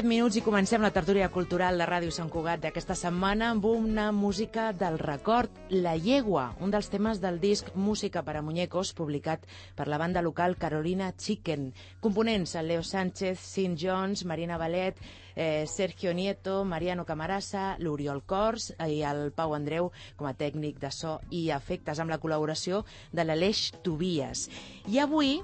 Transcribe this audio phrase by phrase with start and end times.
[0.00, 3.50] 9 i 17 minuts i comencem la tertúlia cultural de Ràdio Sant Cugat d'aquesta setmana
[3.52, 8.42] amb una música del record, La Llegua, un dels temes del disc Música per a
[8.42, 9.44] Muñecos, publicat
[9.76, 11.74] per la banda local Carolina Chicken.
[12.00, 14.96] Components, Leo Sánchez, Sin Jones, Marina Valet,
[15.36, 20.90] eh, Sergio Nieto, Mariano Camarasa, l'Oriol Cors i el Pau Andreu com a tècnic de
[20.90, 24.48] so i efectes amb la col·laboració de l'Aleix Tobias.
[24.88, 25.42] I avui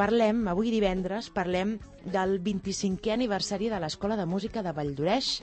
[0.00, 1.74] parlem, avui divendres, parlem
[2.08, 5.34] del 25è aniversari de l'Escola de Música de Valldoreix,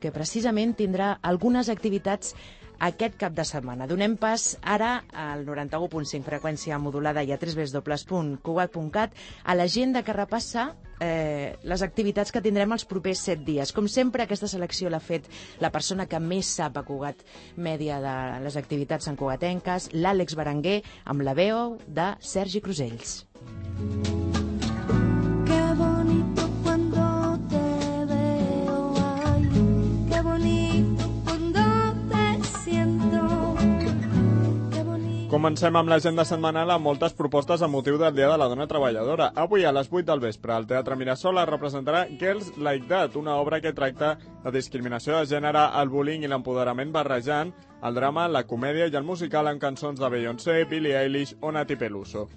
[0.00, 2.32] que precisament tindrà algunes activitats
[2.78, 3.86] aquest cap de setmana.
[3.86, 11.56] Donem pas ara al 91.5 freqüència modulada i a www.cugat.cat a l'agenda que repassa eh,
[11.62, 13.72] les activitats que tindrem els propers set dies.
[13.76, 15.28] Com sempre, aquesta selecció l'ha fet
[15.60, 17.24] la persona que més sap a Cugat
[17.56, 23.24] Mèdia de les activitats en Cugatenques, l'Àlex Berenguer, amb la veu de Sergi Crusells.
[23.36, 24.15] Qué
[35.36, 39.26] Comencem amb l'agenda setmanal amb moltes propostes a motiu del Dia de la Dona Treballadora.
[39.42, 43.36] Avui a les 8 del vespre al Teatre Mirasol es representarà Girls Like That, una
[43.36, 44.14] obra que tracta
[44.46, 47.52] la discriminació de gènere, el bullying i l'empoderament barrejant
[47.84, 51.76] el drama, la comèdia i el musical amb cançons de Beyoncé, Billie Eilish o Nati
[51.76, 52.30] Peluso.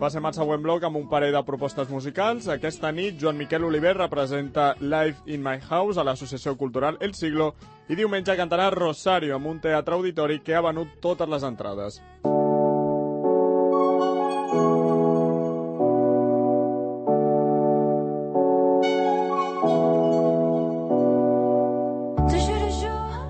[0.00, 2.46] Passem al següent bloc amb un parell de propostes musicals.
[2.48, 7.50] Aquesta nit, Joan Miquel Oliver representa Live in My House a l'Associació Cultural El Siglo
[7.92, 12.00] i diumenge cantarà Rosario amb un teatre auditori que ha venut totes les entrades.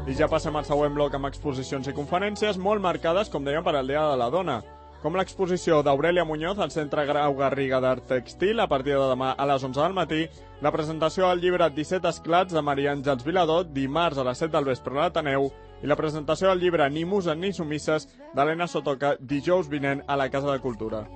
[0.06, 3.74] I ja passem al següent bloc amb exposicions i conferències molt marcades, com dèiem, per
[3.74, 4.62] al Dia de la Dona.
[5.00, 9.46] Com l'exposició d'Aurelia Muñoz al Centre Grau Garriga d'Art Textil a partir de demà a
[9.48, 10.26] les 11 del matí,
[10.60, 14.68] la presentació del llibre 17 esclats de Maria Àngels Viladot dimarts a les 7 del
[14.68, 15.48] vespre a l'Ateneu
[15.80, 20.28] i la presentació del llibre Ni muses ni sumisses d'Helena Sotoca dijous vinent a la
[20.28, 21.06] Casa de Cultura.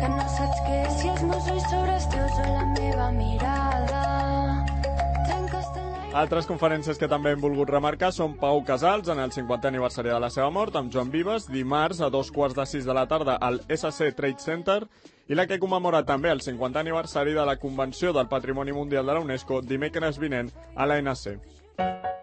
[0.00, 3.73] Que no saps què si els meus ulls sobre els teus o la meva mirada
[6.14, 10.20] Altres conferències que també hem volgut remarcar són Pau Casals en el 50è aniversari de
[10.22, 13.34] la seva mort amb Joan Vives, dimarts a dos quarts de sis de la tarda
[13.42, 14.78] al SC Trade Center
[15.26, 19.18] i la que commemora també el 50è aniversari de la Convenció del Patrimoni Mundial de
[19.18, 22.13] la UNESCO dimecres vinent a l'ANC.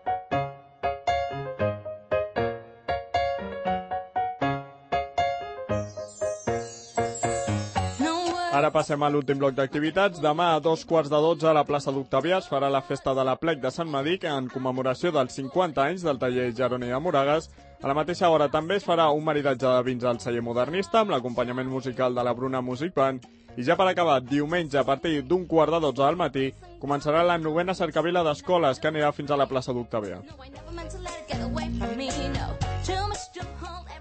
[8.62, 10.20] Ara passem a l'últim bloc d'activitats.
[10.22, 13.24] Demà a dos quarts de dotze a la plaça d'Octavià es farà la festa de
[13.26, 13.90] la plec de Sant
[14.22, 17.50] que en commemoració dels 50 anys del taller Jaroni de Moragas.
[17.82, 21.10] A la mateixa hora també es farà un maridatge de vins al celler modernista amb
[21.10, 23.26] l'acompanyament musical de la Bruna Music Band
[23.58, 27.40] i ja per acabar, diumenge a partir d'un quart de dotze del matí començarà la
[27.40, 30.22] novena cercavila d'escoles que anirà fins a la plaça d'Octavià.
[30.22, 30.38] No,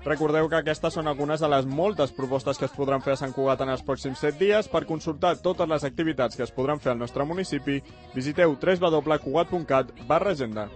[0.05, 3.35] Recordeu que aquestes són algunes de les moltes propostes que es podran fer a Sant
[3.37, 4.69] Cugat en els pròxims 7 dies.
[4.73, 7.83] Per consultar totes les activitats que es podran fer al nostre municipi,
[8.15, 10.71] visiteu www.cugat.cat barra agenda.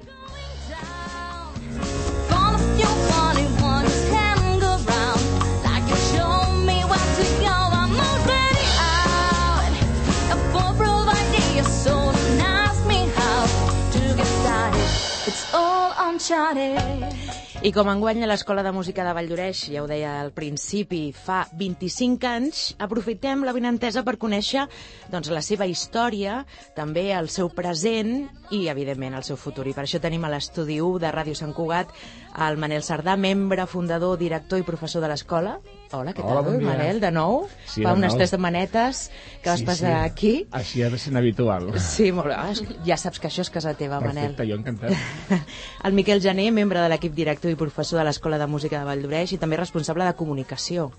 [16.15, 17.34] Uncharted.
[17.65, 21.47] I com enguany a l'Escola de Música de Valldoreix, ja ho deia al principi, fa
[21.57, 24.67] 25 anys, aprofitem la benentesa per conèixer
[25.09, 26.43] doncs, la seva història,
[26.77, 29.65] també el seu present i, evidentment, el seu futur.
[29.65, 31.97] I per això tenim a l'estudi 1 de Ràdio Sant Cugat
[32.45, 35.57] el Manel Sardà, membre, fundador, director i professor de l'escola.
[35.95, 36.69] Hola, què Hola, tal, bon dia.
[36.69, 37.45] Manel, de nou?
[37.67, 38.19] Sí, Fa de unes nou.
[38.19, 39.01] tres setmanetes
[39.43, 40.11] que vas Sí, passar sí.
[40.11, 40.33] aquí.
[40.51, 41.69] Així ha de ser habitual.
[41.79, 42.77] Sí, molt bé.
[42.89, 44.35] Ja saps que això és casa teva, Manel.
[44.35, 44.93] Perfecte, jo encantat.
[45.85, 49.33] El Miquel Gené, membre de l'equip director i professor de l'Escola de Música de Valldoreix
[49.33, 50.91] i també responsable de comunicació.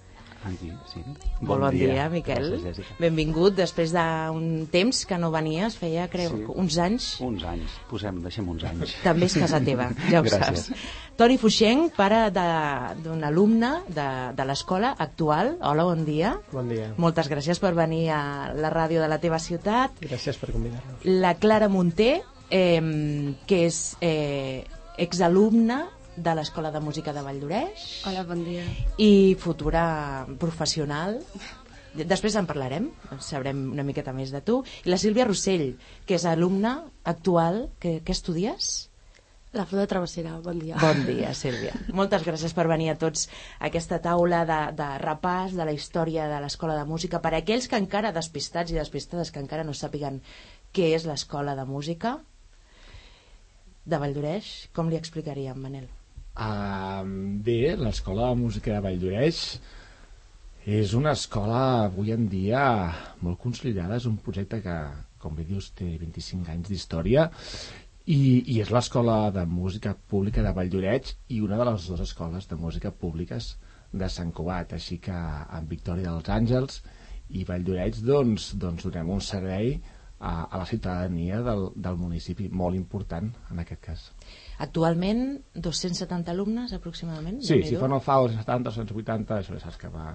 [0.45, 1.00] Aquí, sí.
[1.42, 2.51] Molt bon dia, Miquel.
[2.62, 2.86] Gràcies.
[3.01, 6.44] Benvingut després d'un temps que no venies, feia, creu, Sí.
[6.53, 7.07] uns anys.
[7.25, 8.94] Uns anys, posem, deixem uns anys.
[9.03, 10.68] També és casa teva, ja ho Gràcies.
[10.68, 10.86] saps.
[11.18, 14.06] Toni Fuixenc, pare d'un alumne de,
[14.38, 15.56] de l'escola actual.
[15.62, 16.36] Hola, bon dia.
[16.51, 16.92] Bon dia.
[16.97, 18.21] Moltes gràcies per venir a
[18.53, 19.97] la ràdio de la teva ciutat.
[20.03, 21.06] Gràcies per convidar-nos.
[21.06, 22.21] La Clara Munté,
[22.51, 24.65] eh, que és eh,
[24.97, 28.63] exalumna de l'Escola de Música de Valldoreix Hola, bon dia.
[28.97, 31.19] i futura professional.
[31.95, 32.89] Després en parlarem,
[33.23, 34.62] sabrem una miqueta més de tu.
[34.83, 36.77] I la Sílvia Rossell, que és alumna
[37.07, 37.69] actual.
[37.79, 38.89] Que, què estudies?
[39.56, 40.75] La flor de travessera, bon dia.
[40.81, 41.71] Bon dia, Sílvia.
[41.95, 43.29] Moltes gràcies per venir a tots
[43.59, 47.21] a aquesta taula de, de repàs de la història de l'Escola de Música.
[47.23, 50.19] Per a aquells que encara, despistats i despistades, que encara no sàpiguen
[50.75, 52.18] què és l'Escola de Música
[53.85, 55.88] de Valldoreix, com li explicaríem, Manel?
[56.35, 57.05] Uh,
[57.47, 59.37] bé, l'Escola de Música de Valldoreix
[60.67, 62.63] és una escola avui en dia
[63.23, 64.73] molt consolidada, és un projecte que,
[65.21, 67.29] com bé dius, té 25 anys d'història
[68.05, 68.17] i,
[68.51, 72.59] i és l'escola de música pública de Valldoreix i una de les dues escoles de
[72.59, 73.53] música públiques
[73.93, 76.81] de Sant Cugat, així que en Victòria dels Àngels
[77.31, 79.77] i Valldoreix doncs, doncs donem un servei
[80.19, 84.05] a, a la ciutadania del, del municipi, molt important en aquest cas.
[84.63, 87.42] Actualment, 270 alumnes aproximadament?
[87.44, 90.13] Sí, si fa no fa els 70 o 180, això ja saps que va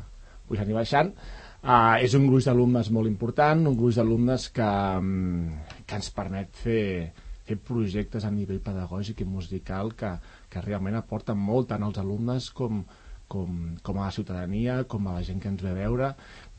[0.48, 1.12] pujant i baixant.
[1.60, 4.70] Uh, és un gruix d'alumnes molt important, un gruix d'alumnes que,
[5.00, 7.12] mm, que ens permet fer,
[7.44, 10.14] fer projectes a nivell pedagògic i musical que,
[10.48, 12.80] que realment aporten molt tant als alumnes com,
[13.28, 16.14] com, com a la ciutadania, com a la gent que ens ve a veure,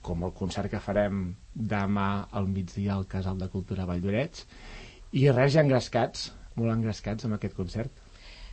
[0.05, 4.45] com el concert que farem demà al migdia al Casal de Cultura Valldoreix,
[5.17, 7.91] i res, ja engrescats, molt engrescats amb aquest concert.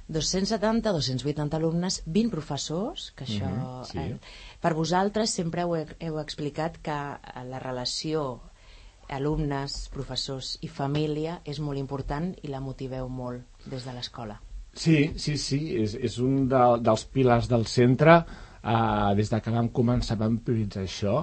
[0.08, 3.48] 270, 280 alumnes, 20 professors, que això...
[3.48, 3.98] Mhm, sí.
[3.98, 8.40] eh, per vosaltres sempre heu, heu explicat que eh, la relació
[9.08, 14.38] alumnes, professors i família és molt important i la motiveu molt des de l'escola.
[14.78, 18.20] Sí, sí, sí, és, és un de, dels pilars del centre.
[18.58, 21.22] Uh, des de que vam començar vam prioritzar això.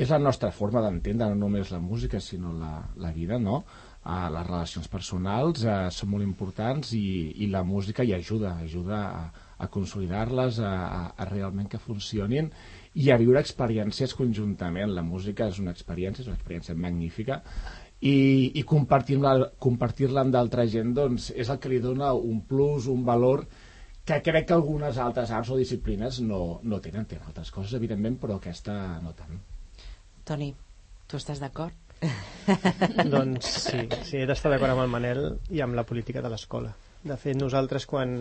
[0.00, 3.64] És la nostra forma d'entendre no només la música, sinó la, la vida, no?
[4.00, 7.04] Uh, les relacions personals uh, són molt importants i,
[7.44, 9.24] i la música hi ajuda, ajuda a,
[9.60, 12.48] a consolidar-les, a, a, a realment que funcionin
[12.96, 14.94] i a viure experiències conjuntament.
[14.96, 17.42] La música és una experiència, és una experiència magnífica
[18.00, 18.16] i,
[18.56, 23.04] i compartir-la compartir amb d'altra gent doncs, és el que li dona un plus, un
[23.04, 23.44] valor
[24.08, 28.16] que crec que algunes altres arts o disciplines no, no tenen, tenen altres coses evidentment,
[28.22, 29.36] però aquesta no tant.
[30.24, 30.54] Toni,
[31.06, 31.76] tu estàs d'acord?
[33.14, 36.72] Doncs sí, sí he d'estar d'acord amb el Manel i amb la política de l'escola.
[37.00, 38.12] De fet, nosaltres quan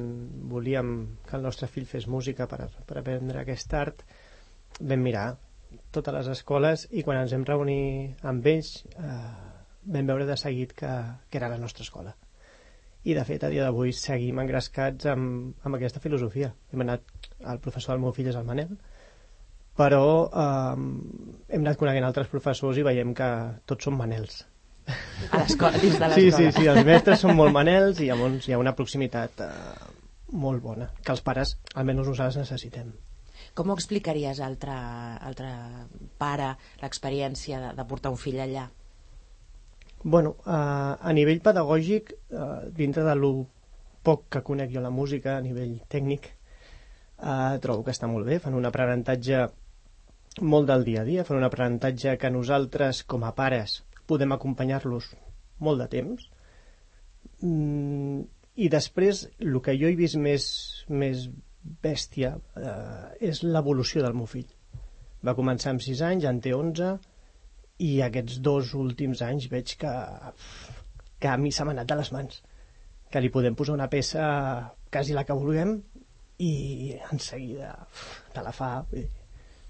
[0.52, 0.92] volíem
[1.28, 4.06] que el nostre fill fes música per, per aprendre aquest art,
[4.80, 5.28] vam mirar
[5.94, 9.20] totes les escoles i quan ens vam reunir amb ells eh,
[9.84, 10.92] vam veure de seguit que,
[11.30, 12.16] que era la nostra escola.
[13.08, 16.52] I de fet, a dia d'avui seguim engrescats amb, amb aquesta filosofia.
[16.74, 17.06] Hem anat,
[17.40, 18.74] el professor del meu fill és el Manel,
[19.80, 20.86] però eh,
[21.56, 23.30] hem anat coneguent altres professors i veiem que
[23.70, 24.42] tots són manels.
[25.30, 26.38] A l'escola, dins de Sí, l'escola.
[26.52, 29.52] sí, sí, els mestres són molt manels i llavors hi ha una proximitat eh,
[30.34, 32.90] molt bona, que els pares, almenys nosaltres, necessitem.
[33.56, 34.74] Com ho explicaries a altre,
[35.30, 35.52] altre
[36.22, 38.68] pare l'experiència de, de portar un fill allà?
[40.04, 43.32] Bueno, eh, a nivell pedagògic, eh, dintre de lo
[44.04, 46.30] poc que conec jo la música, a nivell tècnic,
[47.20, 48.40] eh, trobo que està molt bé.
[48.40, 49.42] Fan un aprenentatge
[50.42, 55.12] molt del dia a dia, fan un aprenentatge que nosaltres, com a pares, podem acompanyar-los
[55.66, 56.26] molt de temps.
[57.42, 58.24] Mm,
[58.60, 60.50] I després, el que jo he vist més,
[60.90, 61.28] més
[61.84, 64.48] bèstia eh, és l'evolució del meu fill.
[65.26, 66.94] Va començar amb 6 anys, en té 11,
[67.80, 69.92] i aquests dos últims anys veig que,
[71.20, 72.42] que a mi se m'ha anat de les mans
[73.10, 74.24] que li podem posar una peça
[74.92, 75.78] quasi la que vulguem
[76.40, 76.52] i
[77.12, 77.74] en seguida
[78.34, 78.72] te la fa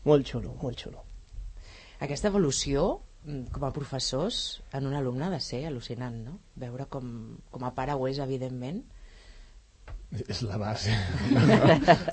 [0.10, 1.06] molt xulo, molt xulo
[2.00, 6.38] Aquesta evolució, mm, com a professors, en un alumne ha de ser al·lucinant, no?
[6.56, 7.10] Veure com,
[7.52, 8.80] com a pare ho és, evidentment.
[10.10, 10.94] És la base.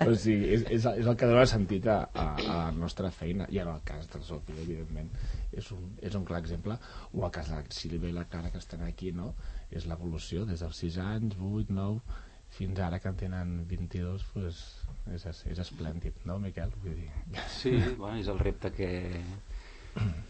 [0.09, 3.47] o sigui, és, és, és el que dona sentit a, a, a la nostra feina.
[3.55, 5.09] I en el cas del Sopi, evidentment,
[5.55, 6.77] és un, és un clar exemple.
[7.15, 9.31] O el cas de la Sílvia i la Clara, que estan aquí, no?
[9.71, 12.21] És l'evolució des dels 6 anys, 8, 9,
[12.59, 14.67] fins ara que en tenen 22, pues,
[15.15, 16.73] és, és esplèndid, no, Miquel?
[16.83, 17.11] Vull dir...
[17.53, 18.91] Sí, bueno, és el repte que,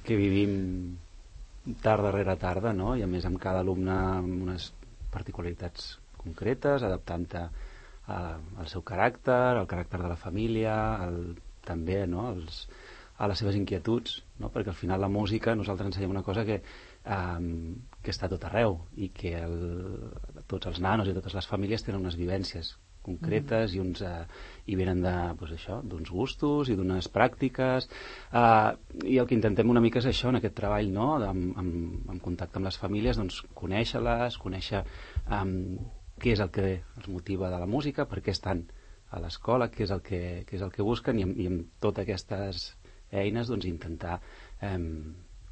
[0.04, 0.96] que vivim
[1.82, 2.94] tarda rere tarda, no?
[2.96, 4.70] I a més amb cada alumne amb unes
[5.14, 7.46] particularitats concretes, adaptant-te
[8.06, 11.20] al seu caràcter, al caràcter de la família, al,
[11.66, 12.28] també no?
[12.34, 12.66] Els,
[13.18, 14.50] a les seves inquietuds, no?
[14.52, 16.60] perquè al final la música nosaltres ensenyem una cosa que,
[17.08, 17.46] um,
[18.04, 19.56] que està tot arreu i que el,
[20.46, 22.74] tots els nanos i totes les famílies tenen unes vivències
[23.06, 24.24] concretes i, uns, uh,
[24.66, 28.72] i venen de, doncs això, d'uns gustos i d'unes pràctiques uh,
[29.04, 31.12] i el que intentem una mica és això en aquest treball no?
[31.16, 34.82] amb, amb, amb contacte amb les famílies doncs conèixer-les, conèixer
[35.30, 35.54] um,
[36.22, 38.64] què és el que els motiva de la música, per què estan
[39.12, 41.66] a l'escola, què és el que, què és el que busquen i amb, i amb
[41.82, 42.66] totes aquestes
[43.12, 44.18] eines doncs, intentar
[44.60, 44.78] eh,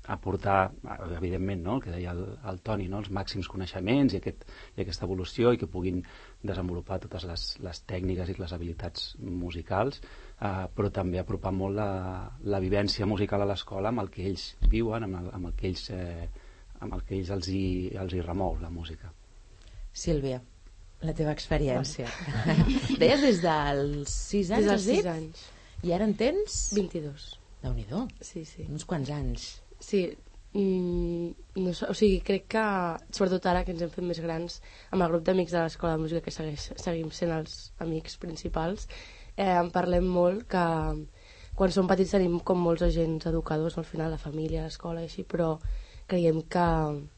[0.06, 0.72] aportar,
[1.16, 1.76] evidentment, no?
[1.76, 2.98] el que deia el, el Toni, no?
[3.00, 4.44] els màxims coneixements i, aquest,
[4.76, 6.02] i aquesta evolució i que puguin
[6.44, 10.02] desenvolupar totes les, les tècniques i les habilitats musicals,
[10.40, 11.88] eh, però també apropar molt la,
[12.44, 15.70] la vivència musical a l'escola amb el que ells viuen, amb el, amb el que
[15.70, 16.28] ells, eh,
[16.84, 17.64] amb el que ells els, hi,
[17.96, 19.08] els hi remou, la música.
[19.94, 20.42] Sílvia,
[21.04, 22.10] la teva experiència.
[23.00, 25.00] Deies des dels 6 anys, Des dels has dit?
[25.00, 25.48] 6 anys.
[25.84, 26.60] I ara en tens?
[26.76, 27.32] 22.
[27.64, 28.66] Déu-n'hi-do, Sí, sí.
[28.68, 29.44] uns quants anys.
[29.84, 30.02] Sí,
[30.56, 32.66] mm, no, o sigui, crec que,
[33.12, 34.60] sobretot ara que ens hem fet més grans,
[34.90, 38.88] amb el grup d'amics de l'escola de música, que segueix, seguim sent els amics principals,
[39.36, 40.64] eh, en parlem molt que
[41.54, 45.22] quan som petits tenim com molts agents educadors, al final, la família, l'escola i així,
[45.22, 45.52] però
[46.10, 46.68] creiem que,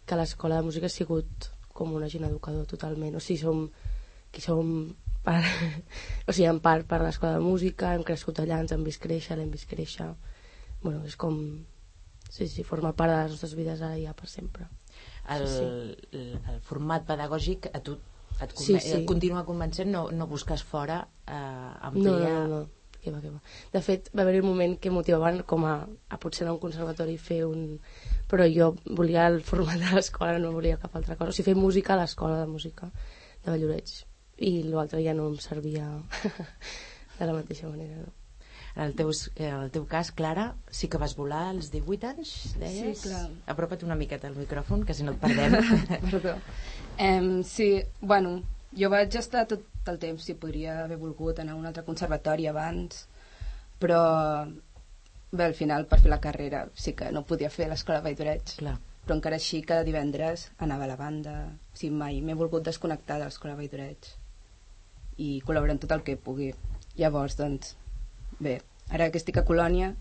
[0.06, 3.16] que l'escola de música ha sigut com un agent educador totalment.
[3.16, 3.62] O sigui, som,
[4.32, 4.75] qui som
[5.25, 5.38] per,
[6.28, 9.38] o sigui, en part per l'escola de música, hem crescut allà, ens hem vist créixer,
[9.38, 10.11] l'hem vist créixer.
[10.82, 11.40] Bueno, és com...
[12.30, 14.66] Sí, sí, forma part de les nostres vides ara ja per sempre.
[15.30, 15.62] El, Sí,
[16.12, 17.97] el, el format pedagògic a tu
[18.42, 18.92] et, Sí, sí.
[18.99, 22.33] et continua convencent, no, no busques fora eh, No, ampliar...
[22.33, 22.66] no, no, no.
[23.06, 23.38] Que va, que va.
[23.73, 25.76] De fet, va haver un moment que motivaven com a,
[26.11, 27.78] a potser anar a un conservatori i fer un...
[28.26, 31.30] Però jo volia el format de l'escola, no volia cap altra cosa.
[31.30, 32.90] O sigui, fer música a l'escola de música
[33.45, 33.92] de Valloreig.
[34.42, 35.87] I l'altre ja no em servia
[37.21, 38.11] de la mateixa manera, no?
[38.76, 39.09] En el, teu,
[39.40, 42.99] en el teu cas, Clara, sí que vas volar als 18 anys, deies?
[43.00, 43.23] Sí, clar.
[43.49, 45.56] Apropa't una miqueta al micròfon, que si no et perdem.
[46.11, 46.35] Perdó.
[47.00, 47.71] Em, sí,
[48.02, 48.42] bueno,
[48.76, 52.50] jo vaig estar tot el temps, si podria haver volgut anar a un altre conservatori
[52.50, 53.06] abans,
[53.80, 54.02] però
[55.30, 58.59] bé, al final per fer la carrera sí que no podia fer l'escola Vall d'Oreig,
[58.61, 58.76] Clar.
[59.06, 61.38] però encara així cada divendres anava a la banda,
[61.73, 64.12] o sigui, mai m'he volgut desconnectar de l'escola Vall d'Oreig
[65.16, 66.52] i col·laborar en tot el que pugui.
[66.97, 67.73] Llavors, doncs,
[68.40, 68.59] bé,
[68.90, 69.93] ara que estic a Colònia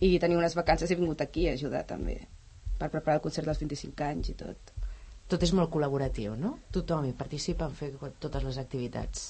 [0.00, 2.18] i tenia unes vacances he vingut aquí a ajudar també
[2.78, 4.72] per preparar el concert dels 25 anys i tot.
[5.30, 6.58] Tot és molt col·laboratiu, no?
[6.74, 9.24] Tothom hi participa en fer totes les activitats.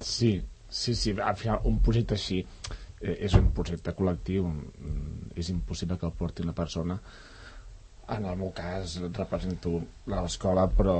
[0.00, 5.50] Sí, sí, sí, al final un projecte així eh, és un projecte col·lectiu, mm, és
[5.52, 6.98] impossible que el porti una persona.
[8.12, 9.78] En el meu cas represento
[10.12, 10.96] l'escola, però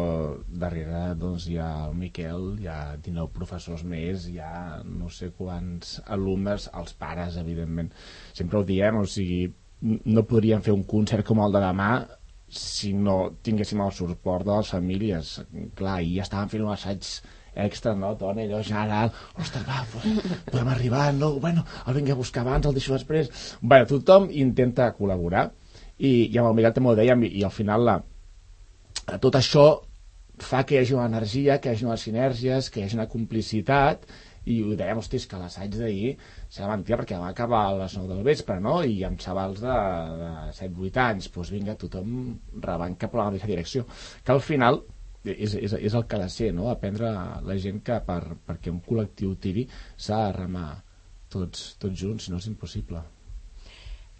[0.62, 5.28] darrere doncs, hi ha el Miquel, hi ha 19 professors més, hi ha no sé
[5.36, 7.92] quants alumnes, els pares, evidentment.
[8.32, 9.42] Sempre ho diem, o sigui,
[9.84, 11.90] no podríem fer un concert com el de demà
[12.54, 15.34] si no tinguéssim el suport de les famílies.
[15.76, 17.10] Clar, ahir estaven fent un assaig
[17.66, 22.18] extra, no, Toni, allò general, ostres, va, pues, podem arribar, no, bueno, el vinc a
[22.18, 23.30] buscar abans, el deixo després.
[23.60, 25.50] Bueno, tothom intenta col·laborar,
[25.98, 27.98] i, i amb el Miguel també ho dèiem, i, i al final la,
[29.22, 29.66] tot això
[30.40, 33.10] fa que hi hagi una energia, que hi hagi unes sinergies, que hi hagi una
[33.10, 34.08] complicitat,
[34.50, 36.10] i ho dèiem, hosti, que l'assaig d'ahir
[36.52, 38.80] serà mentida perquè va acabar a les 9 del vespre, no?
[38.84, 39.76] I amb xavals de,
[40.20, 42.10] de 7-8 anys, doncs vinga, tothom
[42.66, 43.86] rebant cap a la mateixa direcció.
[44.24, 44.82] Que al final
[45.24, 46.68] és, és, és el que ha de ser, no?
[46.72, 47.12] Aprendre
[47.46, 49.64] la gent que per, perquè un col·lectiu tiri
[49.96, 50.68] s'ha de remar
[51.32, 53.00] tots, tots junts, si no és impossible.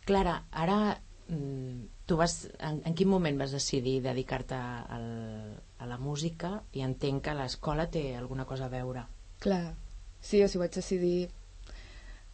[0.09, 0.78] Clara, ara
[1.26, 7.35] tu vas, en, en quin moment vas decidir dedicar-te a la música i entenc que
[7.38, 9.07] l'escola té alguna cosa a veure.
[9.40, 9.75] Clar,
[10.21, 11.16] sí, o sigui, vaig decidir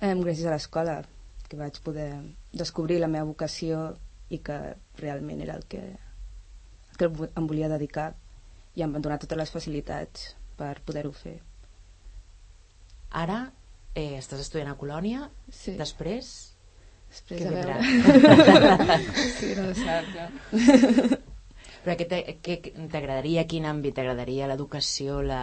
[0.00, 1.00] eh, gràcies a l'escola
[1.48, 2.10] que vaig poder
[2.52, 3.96] descobrir la meva vocació
[4.30, 4.58] i que
[4.98, 5.82] realment era el que,
[6.90, 8.12] el que em volia dedicar
[8.78, 11.40] i em van donar totes les facilitats per poder-ho fer.
[13.10, 13.40] Ara
[13.94, 15.74] eh, estàs estudiant a Colònia, Sí.
[15.78, 16.49] després...
[17.10, 17.76] Després a vindrà?
[17.80, 18.98] veure...
[19.38, 20.28] sí, no ho sap, ja.
[21.80, 22.06] Però què
[22.92, 24.46] t'agradaria, quin àmbit t'agradaria?
[24.50, 25.40] L'educació, la,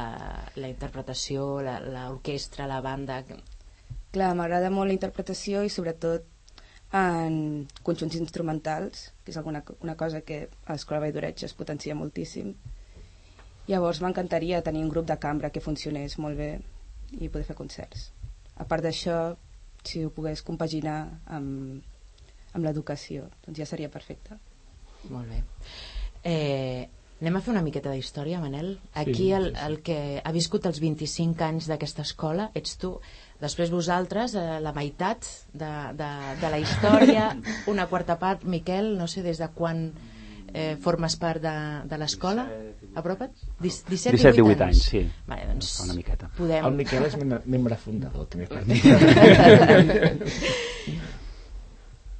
[0.55, 3.21] la interpretació, la- l'orquestra, la, la banda...
[4.13, 6.25] Clar, m'agrada molt la interpretació i sobretot
[6.95, 11.97] en conjunts instrumentals, que és alguna, una cosa que a l'Escola Vall d'Oreig es potencia
[11.97, 12.53] moltíssim.
[13.67, 16.51] Llavors m'encantaria tenir un grup de cambra que funcionés molt bé
[17.19, 18.11] i poder fer concerts.
[18.55, 19.17] A part d'això,
[19.87, 20.97] si ho pogués compaginar
[21.37, 21.83] amb,
[22.53, 24.37] amb l'educació, doncs ja seria perfecte.
[25.13, 25.41] Molt bé.
[26.27, 26.87] Eh,
[27.21, 28.73] anem a fer una miqueta d'història, Manel.
[28.93, 29.65] Aquí Sí, el, sí, sí.
[29.67, 32.95] el que ha viscut els 25 anys d'aquesta escola ets tu.
[33.41, 37.31] Després vosaltres, eh, la meitat de, de, de la història,
[37.73, 38.43] una quarta part.
[38.43, 39.91] Miquel, no sé des de quan
[40.53, 41.53] eh, formes part de,
[41.89, 42.47] de l'escola.
[42.95, 43.31] Apropa't.
[43.59, 45.01] Dis- 17, 17, 18 18 anys, sí.
[45.27, 46.29] Vale, doncs Fa una miqueta.
[46.37, 46.65] podem...
[46.65, 48.81] El Miquel és membre, membre fundador, també per dir.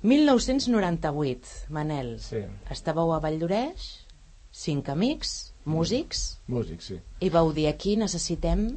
[0.07, 2.17] 1998, Manel.
[2.21, 2.41] Sí.
[2.71, 3.87] Estàveu a Vall d'Oreix,
[4.53, 6.99] cinc amics, músics, Músic, sí.
[7.19, 8.67] i vau dir aquí necessitem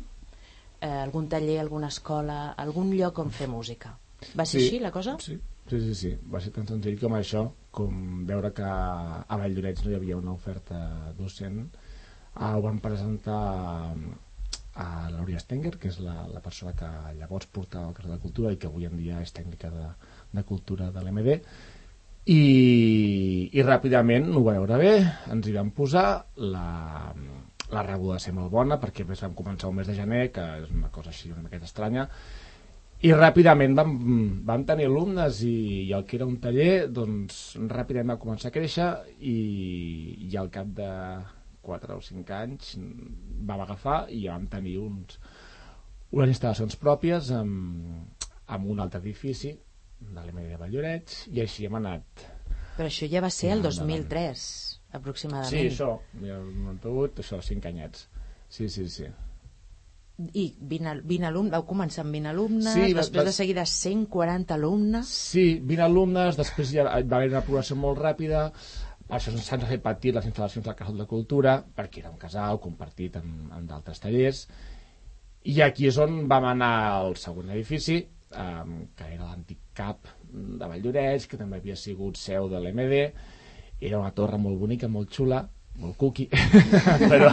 [0.80, 3.95] eh, algun taller, alguna escola, algun lloc on fer música.
[4.37, 4.66] Va ser Sí.
[4.66, 5.16] així la cosa?
[5.21, 5.38] Sí,
[5.71, 6.09] Sí, sí, sí.
[6.33, 10.35] Va ser tan senzill com això, com veure que a Valldorets no hi havia una
[10.35, 10.81] oferta
[11.19, 11.62] docent.
[12.35, 13.41] Ah, ho van presentar
[14.81, 18.53] a l'Auria Stenger, que és la, la persona que llavors portava el cas de cultura
[18.55, 19.91] i que avui en dia és tècnica de,
[20.33, 21.37] de cultura de l'MD,
[22.31, 22.40] i,
[23.57, 24.92] i ràpidament ho va veure bé,
[25.33, 26.66] ens hi vam posar, la,
[27.73, 30.44] la rebuda va ser molt bona perquè més vam començar el mes de gener, que
[30.62, 32.07] és una cosa així una miqueta estranya,
[33.01, 33.93] i ràpidament vam,
[34.45, 35.55] vam tenir alumnes i,
[35.89, 37.39] i el que era un taller doncs
[37.71, 38.89] ràpidament va començar a créixer
[39.25, 39.37] i,
[40.29, 40.89] i al cap de
[41.65, 42.75] 4 o 5 anys
[43.49, 45.17] vam agafar i ja vam tenir uns,
[46.13, 48.21] unes instal·lacions pròpies amb,
[48.53, 49.55] amb un altre edifici
[50.01, 52.27] de l'Emili de Valldorets i així hem anat
[52.77, 53.89] Però això ja va ser el Ja, endavant.
[53.89, 54.45] 2003,
[55.01, 55.51] aproximadament.
[55.51, 58.07] sí, això, ja, el 98, això, 5 anyets
[58.49, 59.09] sí, sí, sí
[60.35, 63.64] I 20, al- 20 alumnes, vau començar amb 20 alumnes, Sí, després va- de seguida
[63.66, 65.09] 140 alumnes...
[65.09, 68.50] Sí, 20 alumnes, després ja va haver una progressió molt ràpida,
[69.09, 73.48] això s'han patir les instal·lacions del Casal de Cultura, perquè era un casal compartit amb,
[73.52, 74.44] amb d'altres tallers,
[75.44, 78.02] i aquí és on vam anar al segon edifici,
[78.37, 83.00] um, que era l'antic CAP de Valldoreix, que també havia sigut seu de l'MD,
[83.80, 85.40] era una torre molt bonica, molt xula,
[85.81, 86.29] molt cuqui,
[87.12, 87.31] però,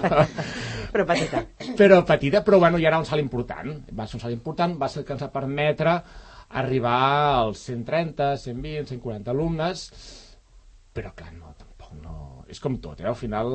[0.92, 1.44] Però petita.
[1.78, 3.84] però petita, però bueno, ja era un salt important.
[3.94, 5.98] Va ser un salt important, va ser el que ens va permetre
[6.58, 6.98] arribar
[7.44, 9.88] als 130, 120, 140 alumnes,
[10.96, 12.16] però clar, no, tampoc no...
[12.48, 13.10] És com tot, eh?
[13.10, 13.50] al final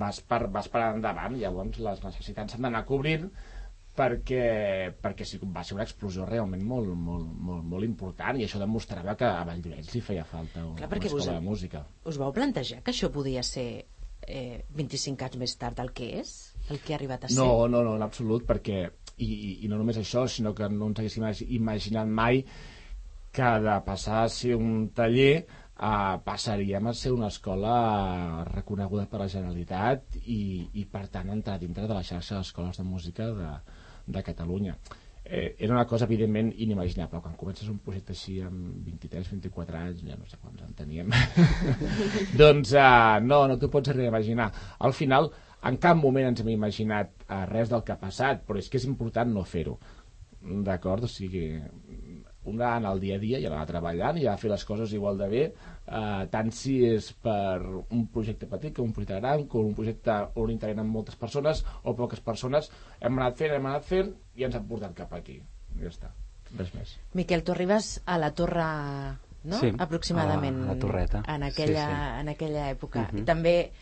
[0.00, 3.26] vas per, vas per endavant, llavors les necessitats s'han d'anar cobrint
[3.96, 4.44] perquè,
[5.04, 9.14] perquè sí, va ser una explosió realment molt, molt, molt, molt important i això demostrava
[9.20, 11.84] que a Valldoreix li feia falta Clar, una escola de música.
[12.08, 13.84] Us vau plantejar que això podia ser
[14.26, 16.34] eh, 25 anys més tard el que és?
[16.70, 17.36] El que ha arribat a ser?
[17.36, 18.86] No, no, no, en absolut, perquè,
[19.18, 22.44] i, i, i no només això, sinó que no ens haguéssim imagi- imaginat mai
[23.32, 25.44] que de passar a ser un taller
[25.80, 31.58] uh, passaríem a ser una escola reconeguda per la Generalitat i, i per tant entrar
[31.60, 33.52] dintre de la xarxa d'escoles de música de,
[34.06, 34.76] de Catalunya.
[35.24, 40.16] Eh, era una cosa evidentment inimaginable quan comences un projecte així amb 23-24 anys ja
[40.18, 41.12] no sé quants en teníem
[42.40, 44.48] doncs uh, no, no t'ho pots arribar a imaginar
[44.82, 45.30] al final
[45.62, 48.82] en cap moment ens hem imaginat uh, res del que ha passat però és que
[48.82, 49.78] és important no fer-ho
[50.42, 51.04] d'acord?
[51.06, 51.46] O sigui
[52.44, 54.50] un ha d'anar al dia a dia i ha d'anar treballant i ha de fer
[54.50, 55.42] les coses igual de bé
[55.86, 60.16] eh, tant si és per un projecte petit com un projecte gran com un projecte
[60.34, 64.56] on integren moltes persones o poques persones hem anat fent, hem anat fent i ens
[64.58, 65.38] han portat cap aquí
[65.80, 66.10] ja està,
[66.58, 68.66] res més Miquel, tu arribes a la torre
[69.44, 69.58] no?
[69.58, 71.22] Sí, aproximadament a la- a la Torreta.
[71.28, 72.20] en aquella, Sí, sí.
[72.20, 73.18] En aquella època Mhm.
[73.18, 73.72] I també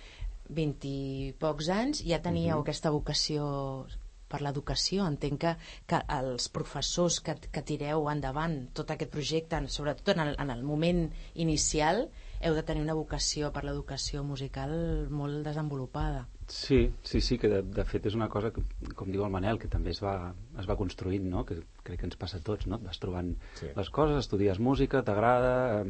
[0.49, 2.63] 20 i pocs anys ja teníeu Mhm.
[2.63, 3.87] aquesta vocació
[4.31, 5.53] per l'educació entenc que,
[5.91, 10.63] que els professors que, que tireu endavant tot aquest projecte, sobretot en el, en el
[10.65, 12.07] moment inicial
[12.41, 14.71] heu de tenir una vocació per l'educació musical
[15.11, 18.63] molt desenvolupada Sí, sí, sí, que de, de fet és una cosa que,
[18.99, 21.45] com diu el Manel, que també es va, es va construint, no?
[21.47, 22.81] que crec que ens passa a tots, no?
[22.81, 23.29] Et vas trobant
[23.61, 23.69] Sí.
[23.77, 25.85] les coses, estudies música, t'agrada,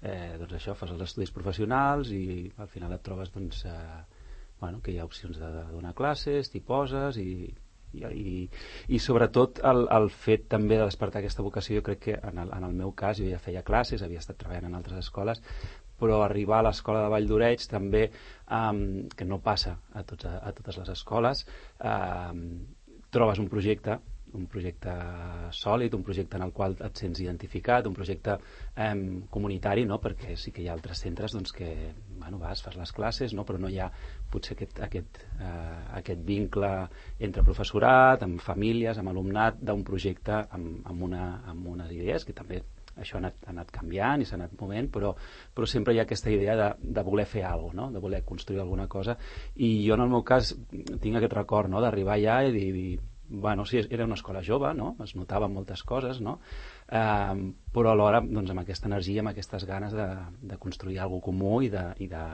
[0.00, 4.00] eh, doncs això, fas els estudis professionals i al final et trobes doncs, eh,
[4.60, 7.30] bueno, que hi ha opcions de, de donar classes, t'hi poses i,
[7.92, 8.36] i, i,
[8.88, 12.52] i sobretot el, el fet també de despertar aquesta vocació jo crec que en el,
[12.56, 15.42] en el meu cas jo ja feia classes, havia estat treballant en altres escoles
[15.96, 18.02] però arribar a l'escola de Vall d'Oreig també,
[18.52, 18.80] um,
[19.16, 21.46] que no passa a, tots, a, a totes les escoles,
[21.80, 22.42] um,
[23.14, 23.96] trobes un projecte
[24.34, 24.92] un projecte
[25.54, 30.00] sòlid, un projecte en el qual et sents identificat, un projecte um, comunitari, no?
[30.02, 31.70] perquè sí que hi ha altres centres doncs, que
[32.18, 33.46] bueno, vas, fas les classes, no?
[33.48, 33.90] però no hi ha
[34.32, 36.72] potser aquest, aquest, uh, aquest vincle
[37.18, 42.36] entre professorat, amb famílies, amb alumnat, d'un projecte amb, amb, una, amb unes idees que
[42.36, 42.62] també
[42.96, 45.12] això ha anat, ha anat canviant i s'ha anat movent, però,
[45.54, 47.90] però sempre hi ha aquesta idea de, de voler fer alguna cosa, no?
[47.92, 49.18] de voler construir alguna cosa.
[49.56, 50.54] I jo, en el meu cas,
[51.02, 51.82] tinc aquest record no?
[51.84, 52.72] d'arribar allà i dir
[53.28, 54.94] bueno, sí, era una escola jove, no?
[55.02, 56.38] es notaven moltes coses, no?
[56.86, 60.06] Um, però alhora doncs, amb aquesta energia, amb aquestes ganes de,
[60.52, 62.24] de construir alguna comú i de, i de,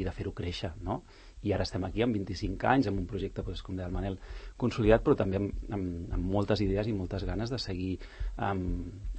[0.00, 0.72] i de fer-ho créixer.
[0.84, 1.02] No?
[1.44, 4.18] I ara estem aquí amb 25 anys, amb un projecte, doncs, com deia el Manel,
[4.58, 7.94] consolidat, però també amb, amb, amb moltes idees i moltes ganes de seguir
[8.48, 8.66] um,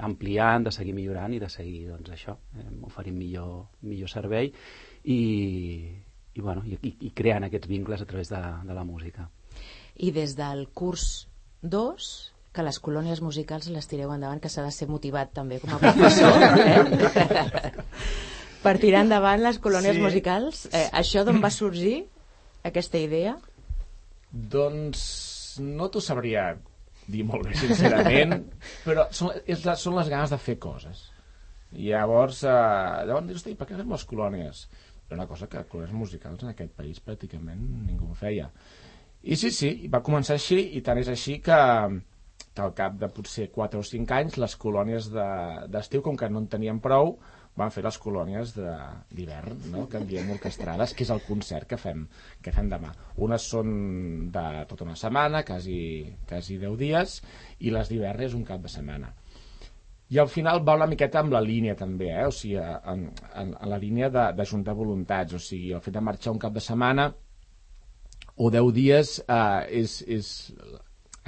[0.09, 4.51] ampliant, de seguir millorant i de seguir doncs, això, eh, oferint millor, millor servei
[5.03, 5.19] i,
[6.33, 9.29] i, bueno, i, i creant aquests vincles a través de, de la música.
[9.99, 11.27] I des del curs
[11.62, 12.09] 2
[12.55, 15.79] que les colònies musicals les tireu endavant, que s'ha de ser motivat també com a
[15.83, 16.33] professor
[16.65, 17.73] eh?
[18.63, 20.01] per tirar endavant les colònies Sí.
[20.03, 22.01] musicals eh, això d'on va sorgir
[22.65, 23.38] aquesta idea
[24.31, 25.03] Doncs
[25.59, 26.51] no t'ho sabria
[27.09, 28.35] dir molt bé, sincerament,
[28.85, 31.07] però són, és la, són les ganes de fer coses.
[31.73, 32.51] I llavors, eh,
[33.09, 34.67] llavors dius, "Hosti, per què fem les colònies?
[35.09, 38.51] Era una cosa que colònies musicals en aquest país pràcticament ningú feia.
[39.23, 41.58] I sí, sí, va començar així, i tant és així que,
[42.55, 46.29] que al cap de potser 4 o 5 anys les colònies de- d'estiu, com que
[46.29, 47.17] no en tenien prou,
[47.60, 48.77] van fer les colònies de-
[49.12, 49.88] d'hivern, no?
[49.91, 52.05] que en diem orquestrades, que és el concert que fem,
[52.41, 52.93] que fem demà.
[53.17, 55.79] Unes són de tota una setmana, quasi,
[56.29, 57.21] quasi 10 dies,
[57.60, 59.12] i les d'hivern és un cap de setmana.
[60.10, 62.25] I al final va una miqueta amb la línia també, eh?
[62.25, 66.01] o sigui, en, en, en la línia de- d'ajuntar voluntats, o sigui, el fet de
[66.01, 67.12] marxar un cap de setmana
[68.39, 70.30] o 10 dies eh, és, és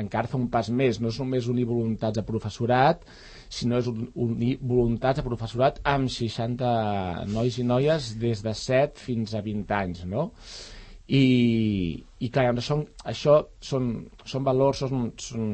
[0.02, 3.04] encara fa un pas més, no és només unir voluntats a professorat,
[3.52, 6.72] sinó és un- unir voluntats a professorat amb 60
[7.34, 10.30] nois i noies des de 7 fins a 20 anys, no?
[11.12, 11.24] I,
[12.24, 13.92] i clar, són, això són,
[14.24, 15.50] són valors, són, són,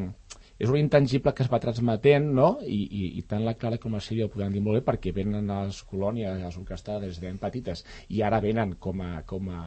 [0.61, 2.51] és un intangible que es va transmetent, no?
[2.61, 5.15] I, i, i tant la Clara com la Sílvia ho podran dir molt bé perquè
[5.15, 9.01] venen a les colònies, a les orquestrades des de ben petites i ara venen com
[9.01, 9.63] a, com a,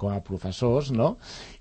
[0.00, 1.16] com a professors, no?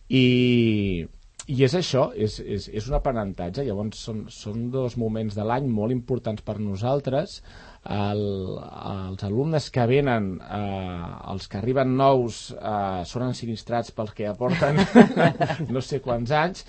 [0.08, 1.06] I,
[1.48, 5.68] i és això, és, és, és un aprenentatge, llavors són, són dos moments de l'any
[5.72, 7.42] molt importants per nosaltres,
[7.88, 8.24] el,
[8.60, 14.36] els alumnes que venen, eh, els que arriben nous, eh, són ensinistrats pels que ja
[14.40, 14.82] porten
[15.74, 16.66] no sé quants anys,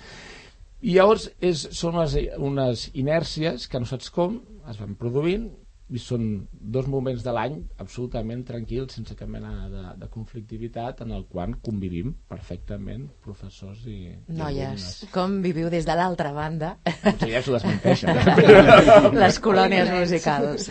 [0.79, 4.39] i llavors és, són unes, unes inèrcies que no saps com
[4.71, 5.49] es van produint
[5.89, 11.13] i són dos moments de l'any absolutament tranquils, sense cap mena de, de conflictivitat, en
[11.17, 14.89] el qual convivim perfectament professors i, i Noies, alumnes.
[15.13, 18.21] com viviu des de l'altra banda Potser ja s'ho desmenteixen.
[19.23, 20.69] les colònies musicals?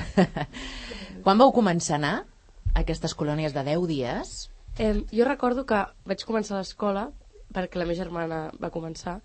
[1.24, 4.36] Quan vau començar a anar a aquestes colònies de 10 dies?
[4.78, 7.08] Eh, jo recordo que vaig començar a l'escola
[7.54, 9.18] perquè la meva germana va començar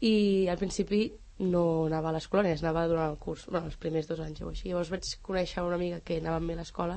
[0.00, 1.06] i al principi
[1.38, 4.48] no anava a les colònies, anava durant el curs, bueno, els primers dos anys o
[4.48, 4.70] així.
[4.70, 6.96] Llavors vaig conèixer una amiga que anava amb mi a l'escola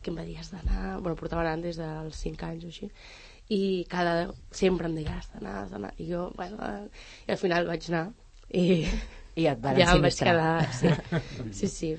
[0.00, 2.90] que em va dir, has d'anar, bueno, portava anant des dels 5 anys o així,
[3.52, 7.40] i cada, sempre em deia, has d'anar, has d'anar, i jo, bueno, eh, i al
[7.40, 8.06] final vaig anar,
[8.54, 8.86] i
[9.40, 10.94] I et van ja em vaig quedar, sí,
[11.58, 11.90] sí, sí.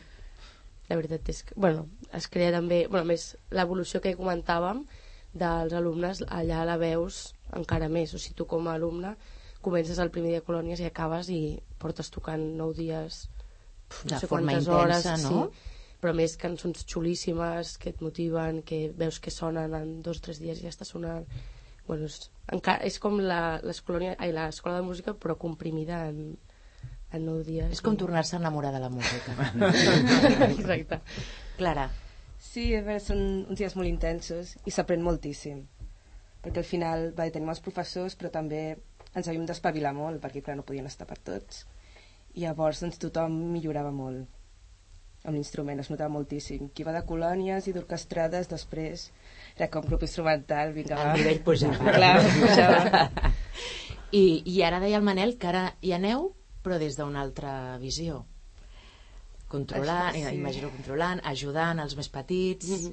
[0.90, 1.86] La veritat és que, bueno,
[2.18, 4.82] es crea també, bueno, més, l'evolució que comentàvem
[5.32, 7.22] dels alumnes, allà la veus
[7.56, 9.14] encara més, o sigui, tu com a alumne
[9.64, 11.42] comences el primer dia de colònies i acabes i
[11.82, 13.24] portes tocant nou dies
[13.90, 15.46] pf, De no sé forma quantes intensa, hores, no?
[15.48, 20.28] sí, però més cançons xulíssimes que et motiven, que veus que sonen en dos o
[20.28, 21.28] tres dies i ja està sonant
[21.88, 26.38] bueno, és, encara, és com l'escola de música però comprimida en,
[27.12, 29.36] en nou dies És com tornar-se a enamorar de la música.
[30.54, 31.02] exacte
[31.58, 31.90] Clara,
[32.42, 33.20] Sí, a veure, són
[33.54, 35.62] uns dies molt intensos i s'aprèn moltíssim.
[36.42, 38.62] Perquè al final va, tenim els professors, però també
[39.16, 41.66] ens havíem d'espavilar molt, perquè clar, no podien estar per tots.
[42.36, 44.30] I llavors doncs, tothom millorava molt
[45.22, 46.72] amb l'instrument, es notava moltíssim.
[46.74, 49.10] Qui va de colònies i d'orquestrades, després
[49.56, 51.12] era com grup instrumental, vinga, va.
[51.12, 51.94] el nivell pujava.
[51.98, 53.06] Clar, pujava.
[54.22, 56.32] I, I ara deia el Manel que ara hi aneu,
[56.66, 58.24] però des d'una altra visió.
[59.52, 60.40] Controlant, Això sí.
[60.40, 62.92] imagino controlant, ajudant els més petits...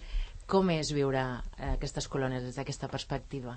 [0.49, 3.53] Com és viure eh, aquestes colònies des d'aquesta perspectiva?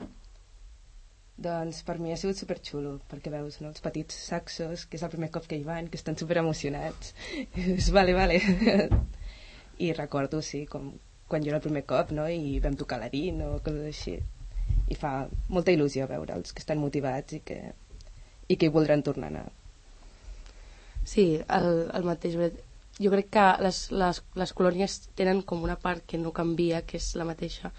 [1.42, 5.14] Doncs per mi ha sigut superxulo, perquè veus no, els petits saxos, que és el
[5.14, 7.16] primer cop que hi van, que estan super emocionats.
[7.38, 8.38] I dius, vale, vale.
[9.82, 10.92] I recordo, sí, com
[11.32, 14.18] quan jo era el primer cop, no?, i vam tocar l'arín o coses així.
[14.92, 15.14] I fa
[15.56, 17.60] molta il·lusió veure'ls, que estan motivats i que,
[18.52, 19.46] i que hi voldran tornar a anar.
[21.08, 22.36] Sí, el, el mateix.
[23.02, 27.00] Jo crec que les, les, les colònies tenen com una part que no canvia, que
[27.00, 27.72] és la mateixa.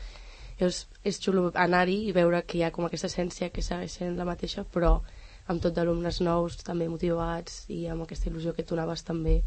[0.58, 4.18] És, és xulo anar-hi i veure que hi ha com aquesta essència que segueix sent
[4.18, 4.98] la mateixa, però
[5.50, 9.40] amb tot d'alumnes nous, també motivats i amb aquesta il·lusió que tu anaves també.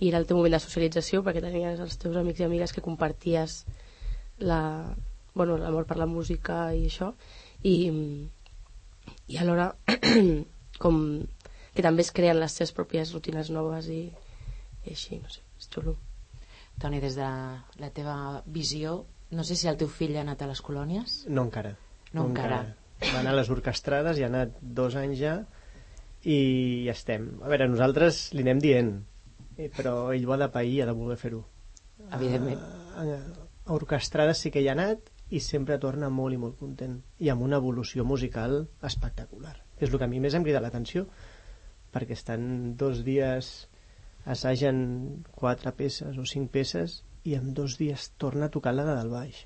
[0.00, 2.84] I era el teu moment de socialització perquè tenies els teus amics i amigues que
[2.84, 3.64] comparties
[4.38, 4.60] la,
[5.34, 7.12] bueno, l'amor per la música i això.
[7.66, 7.74] I,
[9.28, 9.72] i alhora
[10.82, 11.02] com
[11.74, 14.02] que també es creen les seves pròpies rutines noves i,
[14.84, 15.96] i així, no sé, és xulo.
[16.80, 17.28] Toni, des de
[17.82, 21.24] la teva visió, no sé si el teu fill ha anat a les colònies?
[21.28, 21.76] No encara.
[22.16, 22.62] No encara.
[23.00, 25.36] Va anar a les orquestrades i ha anat dos anys ja
[26.26, 26.38] i
[26.86, 27.30] ja estem.
[27.40, 28.90] A veure, nosaltres li anem dient,
[29.56, 31.44] eh, però ell ho ha de pair i ha de voler fer-ho.
[32.10, 32.60] Evidentment.
[32.98, 33.06] A,
[33.66, 37.30] a orquestrades sí que hi ha anat i sempre torna molt i molt content i
[37.30, 39.54] amb una evolució musical espectacular.
[39.78, 41.06] És el que a mi més em crida l'atenció
[41.94, 43.68] perquè estan dos dies
[44.30, 48.94] assagen quatre peces o cinc peces i en dos dies torna a tocar la de
[48.96, 49.42] del baix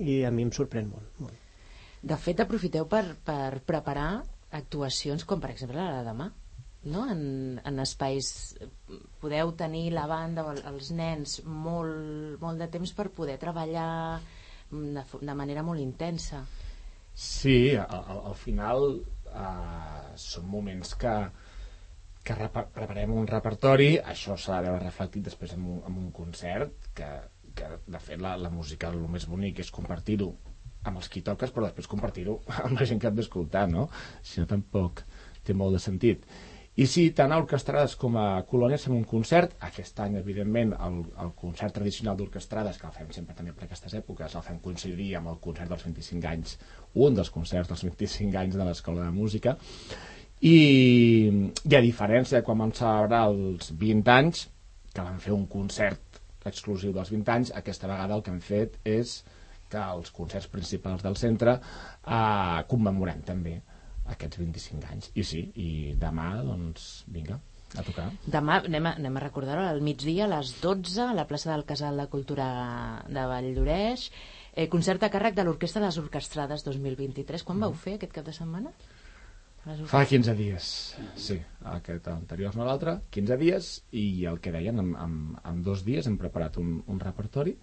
[0.00, 1.34] i a mi em sorprèn molt, molt.
[2.02, 4.22] De fet, aprofiteu per, per preparar
[4.56, 6.30] actuacions com, per exemple, la de demà,
[6.88, 7.02] no?
[7.12, 8.30] en, en espais
[9.20, 13.90] podeu tenir la banda o el- els nens molt, molt de temps per poder treballar
[14.70, 16.40] mm, de, de manera molt intensa.
[17.12, 21.14] Sí, al, al, al final uh, són moments que,
[22.24, 26.10] que repa preparem un repertori, això s'ha de veure reflectit després en un, en un
[26.12, 27.08] concert, que,
[27.56, 30.30] que de fet la, la música el més bonic és compartir-ho
[30.84, 33.88] amb els qui toques, però després compartir-ho amb la gent que et ve escoltar, no?
[34.22, 35.04] Si no, tampoc
[35.44, 36.24] té molt de sentit.
[36.80, 39.56] I sí, tant a orquestrades com a colònies fem un concert.
[39.66, 43.96] Aquest any, evidentment, el, el concert tradicional d'orquestrades, que el fem sempre també per aquestes
[43.98, 46.54] èpoques, el fem coincidir amb el concert dels 25 anys,
[46.94, 49.56] un dels concerts dels 25 anys de l'Escola de Música.
[50.40, 50.56] I,
[51.68, 54.46] i a diferència de quan vam celebrar els 20 anys,
[54.94, 58.78] que vam fer un concert exclusiu dels 20 anys, aquesta vegada el que hem fet
[58.88, 59.20] és
[59.70, 63.60] que els concerts principals del centre eh, commemorem també
[64.10, 65.10] aquests 25 anys.
[65.14, 67.36] I sí, i demà, doncs, vinga,
[67.78, 68.08] a tocar.
[68.26, 71.66] Demà anem a, anem a recordar-ho al migdia, a les 12, a la plaça del
[71.68, 72.48] Casal de Cultura
[73.06, 74.08] de Valldoreix,
[74.54, 77.46] eh, concert a càrrec de l'Orquestra de les Orquestrades 2023.
[77.46, 78.74] Quan vau fer aquest cap de setmana?
[79.90, 80.70] Fa 15 dies,
[81.18, 81.36] sí,
[81.72, 86.08] aquest anterior no l'altre, 15 dies, i el que deien, en, en, en dos dies
[86.08, 87.56] hem preparat un, un repertori,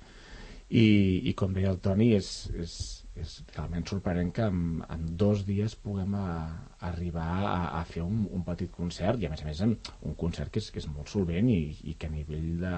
[0.67, 0.85] i,
[1.29, 2.73] i com deia el Toni, és, és,
[3.15, 6.27] és realment sorprenent que en, en dos dies puguem a,
[6.89, 10.51] arribar a, a fer un, un petit concert, i a més a més un concert
[10.51, 12.73] que és, que és molt solvent i, i que a nivell de,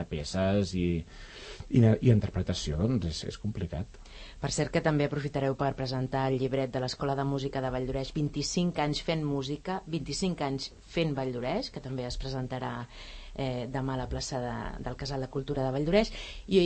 [0.00, 0.88] de peces i,
[1.70, 4.00] i, i interpretació doncs és, és complicat.
[4.40, 8.12] Per cert que també aprofitareu per presentar el llibret de l'Escola de Música de Valldoreix
[8.16, 12.70] 25 anys fent música, 25 anys fent Valldoreix, que també es presentarà
[13.34, 14.54] eh, demà a la plaça de,
[14.86, 16.12] del Casal de Cultura de Valldoreix
[16.48, 16.62] i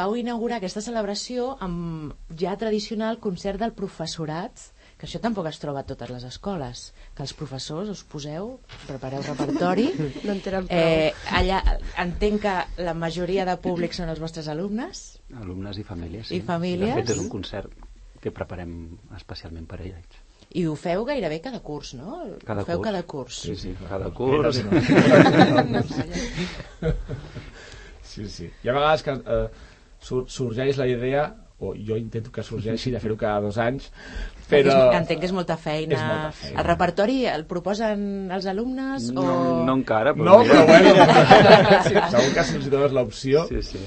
[0.00, 4.71] vau inaugurar aquesta celebració amb ja tradicional concert del professorat
[5.02, 6.82] que això tampoc es troba a totes les escoles
[7.16, 8.52] que els professors us poseu
[8.86, 9.88] prepareu repertori
[10.26, 10.78] No en tenen prou.
[10.78, 11.58] eh, allà
[11.98, 12.52] entenc que
[12.86, 15.00] la majoria de públic són els vostres alumnes
[15.40, 16.30] Alumnes i famílies.
[16.30, 16.94] I famílies?
[16.94, 17.72] De fet, és un concert
[18.22, 18.76] que preparem
[19.16, 20.20] especialment per a ells.
[20.54, 22.20] I ho feu gairebé cada curs, no?
[22.46, 22.86] Cada ho feu curs.
[22.86, 23.38] cada curs.
[23.42, 24.62] Sí, sí, cada curs.
[28.12, 28.50] Sí, sí.
[28.62, 29.48] Hi ha vegades que eh,
[30.04, 31.22] sorgeix la idea,
[31.62, 33.88] o jo intento que sorgeixi de fer-ho cada dos anys,
[34.50, 34.74] però...
[34.90, 35.96] És, entenc que és molta feina.
[35.96, 36.58] És molta feina.
[36.60, 39.18] El repertori el proposen els alumnes o...
[39.20, 39.34] No,
[39.68, 40.62] no encara, però No, mira.
[40.62, 40.94] però bueno,
[42.14, 43.84] segur que si els dones l'opció Sí, sí.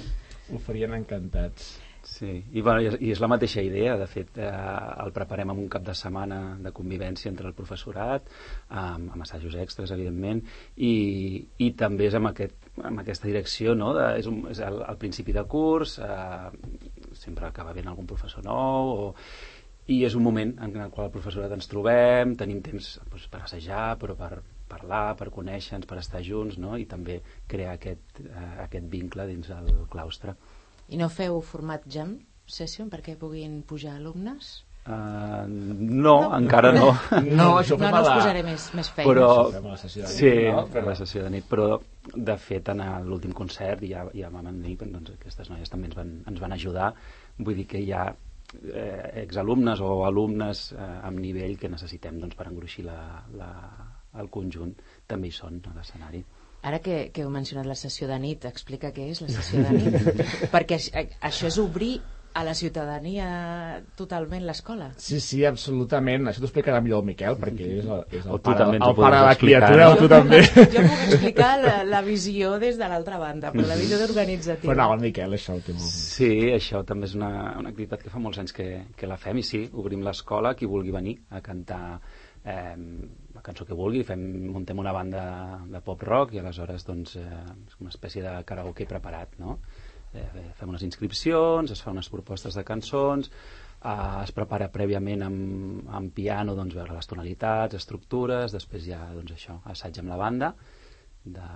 [0.53, 1.75] ho farien encantats.
[2.15, 4.47] Sí, i, bueno, i, és, i és la mateixa idea, de fet, eh,
[5.03, 8.29] el preparem amb un cap de setmana de convivència entre el professorat,
[8.69, 10.39] amb, amb assajos extras, evidentment,
[10.77, 10.93] i,
[11.65, 13.91] i també és amb, aquest, amb aquesta direcció, no?
[13.97, 18.45] de, és, un, és al, al principi de curs, eh, sempre acaba venint algun professor
[18.45, 19.13] nou, o,
[19.91, 23.43] i és un moment en el qual el professorat ens trobem, tenim temps doncs, per
[23.45, 26.73] assajar, però per parlar, per conèixer-nos, per estar junts, no?
[26.81, 27.19] i també
[27.51, 30.33] crear aquest, eh, aquest vincle dins el claustre.
[30.89, 34.63] I no feu format jam session perquè puguin pujar alumnes?
[34.85, 36.91] Uh, no, encara no.
[37.25, 38.17] No, això No, no us la...
[38.19, 39.09] posaré més, més feina.
[39.09, 40.65] però la sessió de nit, sí, no?
[40.69, 41.71] a la sessió de nit però
[42.13, 46.13] de fet en l'últim concert ja, ja vam dir doncs, aquestes noies també ens van,
[46.29, 46.93] ens van ajudar
[47.37, 52.35] vull dir que hi ha eh, exalumnes o alumnes eh, amb nivell que necessitem doncs,
[52.37, 52.99] per engruixir la,
[53.33, 53.51] la,
[54.21, 54.75] el conjunt
[55.07, 56.23] també hi són a l'escenari
[56.65, 59.73] Ara que, que heu mencionat la sessió de nit, explica què és la sessió de
[59.75, 60.21] nit.
[60.55, 61.99] perquè aix- això és obrir
[62.35, 63.27] a la ciutadania
[63.95, 64.89] totalment l'escola.
[64.99, 66.27] Sí, sí, absolutament.
[66.27, 69.21] Això t'ho explicarà millor el Miquel, perquè és el, és el pare, ho el pare
[69.21, 69.93] de la criatura, no?
[69.93, 70.41] o tu també.
[70.73, 74.67] Jo puc explicar la, la visió des de l'altra banda, però la visió organitzativa.
[74.67, 75.87] Però no, el Miquel això ho té molt...
[75.87, 78.69] Sí, això també és una, una activitat que fa molts anys que,
[78.99, 81.85] que la fem i sí, obrim l'escola, qui vulgui venir a cantar
[82.43, 85.25] eh, la cançó que vulgui, fem, muntem una banda
[85.71, 89.61] de pop-rock i aleshores doncs, eh, és una espècie de karaoke preparat, no?
[90.15, 93.31] Eh, fem unes inscripcions, es fa unes propostes de cançons,
[93.81, 99.35] eh, es prepara prèviament amb, amb piano doncs, veure les tonalitats, estructures, després ja doncs,
[99.37, 100.53] això, assaig amb la banda
[101.25, 101.49] de,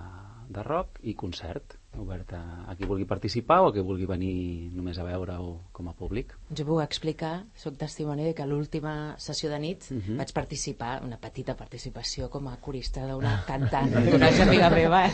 [0.50, 4.70] de rock i concert obert a, a qui vulgui participar o a qui vulgui venir
[4.74, 6.32] només a veure-ho com a públic.
[6.54, 10.02] Jo puc explicar, sóc testimoni de que l'última sessió de nit uh Mhm.
[10.06, 10.16] -huh.
[10.18, 15.08] vaig participar, una petita participació com a corista d'una cantant, d'una amiga meva.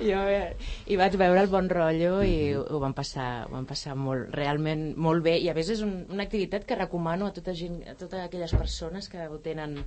[0.00, 3.66] Jo, eh, I vaig veure el bon rotllo i ho, ho, vam passar, ho vam
[3.66, 5.38] passar molt, realment molt bé.
[5.38, 8.52] I a més és un, una activitat que recomano a tota gent, a totes aquelles
[8.54, 9.84] persones que ho tenen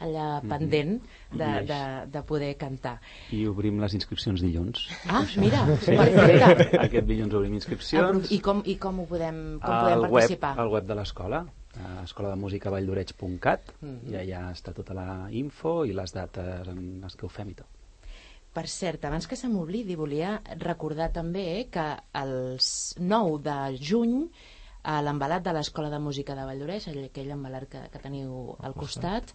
[0.00, 0.96] allà pendent
[1.32, 1.80] de, de,
[2.12, 2.96] de poder cantar.
[3.34, 4.88] I obrim les inscripcions dilluns.
[5.08, 6.78] Ah, mira, perfecte.
[6.86, 8.30] Aquest dilluns obrim inscripcions.
[8.34, 10.54] I com, I com ho podem, com al podem web, participar?
[10.58, 11.42] al web de l'escola,
[11.78, 13.98] a escola de música valldoreig.cat, Mhm.
[14.10, 17.54] i allà està tota la info i les dates en les que ho fem i
[17.54, 17.66] tot.
[18.58, 21.84] per cert, abans que se m'oblidi, volia recordar també que
[22.18, 22.56] el
[22.98, 24.24] 9 de juny
[24.82, 29.30] a l'embalat de l'Escola de Música de Valldoreix, aquell embalat que, que teniu al costat,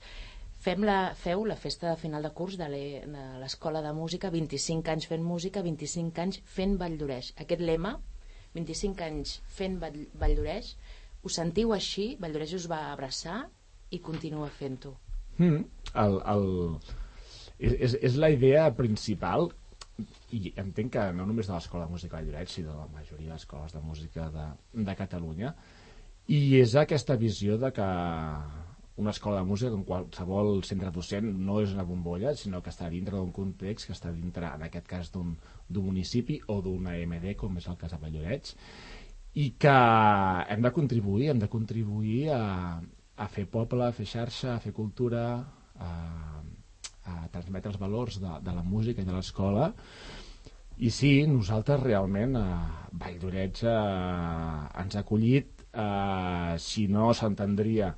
[0.64, 4.30] fem la, feu la festa de final de curs de l'e- de l'Escola de Música,
[4.32, 7.34] 25 anys fent música, 25 anys fent Valldoreix.
[7.44, 7.98] Aquest lema,
[8.56, 10.76] 25 anys fent Vall- Valldoreix,
[11.24, 12.14] us sentiu així?
[12.22, 13.42] Valldoreix us va abraçar
[13.92, 14.96] i continua fent-ho.
[15.38, 15.64] Mm,
[16.06, 16.48] el, el,
[17.60, 19.50] és, és, és la idea principal
[20.34, 23.34] i entenc que no només de l'Escola de Música de Lloret, sinó de la majoria
[23.34, 24.46] d'escoles de música de,
[24.86, 25.52] de Catalunya
[26.34, 27.88] i és aquesta visió de que
[29.02, 32.90] una escola de música com qualsevol centre docent no és una bombolla sinó que està
[32.94, 35.38] dintre d'un context que està dintre en aquest cas d'un
[35.74, 38.54] municipi o d'una MD com és el cas de Valldorets
[39.34, 39.78] i que
[40.54, 42.44] hem de contribuir, hem de contribuir a,
[43.18, 45.24] a fer poble, a fer xarxa, a fer cultura,
[45.74, 45.90] a,
[47.10, 49.72] a transmetre els valors de, de la música i de l'escola.
[50.86, 52.46] I sí, nosaltres realment a
[52.94, 53.74] Valldorets eh,
[54.84, 57.94] ens ha acollit, eh, si no s'entendria